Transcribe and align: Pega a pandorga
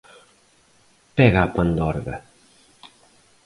Pega 1.17 1.41
a 1.43 1.51
pandorga 1.55 2.17